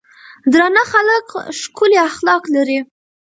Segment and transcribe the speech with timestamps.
[0.51, 1.27] درانۀ خلک
[1.59, 2.79] ښکلي اخلاق لري.